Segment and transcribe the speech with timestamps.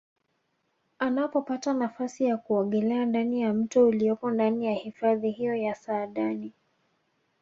[0.99, 6.53] Anapopata nafasi ya kuogelea ndani ya mto uliopo ndani ya hifadhi hiyo ya Saadani